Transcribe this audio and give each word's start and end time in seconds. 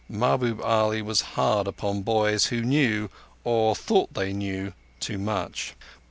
Mahbub 0.09 0.59
Ali 0.63 1.03
was 1.03 1.21
hard 1.37 1.67
upon 1.67 2.01
boys 2.01 2.45
who 2.47 2.63
knew, 2.63 3.11
or 3.43 3.75
thought 3.75 4.15
they 4.15 4.33
knew, 4.33 4.73
too 4.99 5.19
much. 5.19 5.75